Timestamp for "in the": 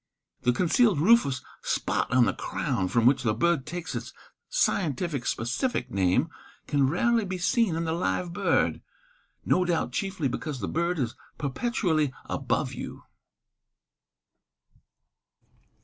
7.75-7.93